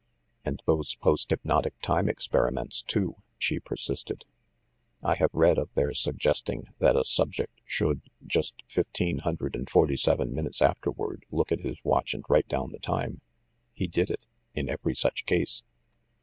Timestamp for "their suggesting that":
5.75-6.95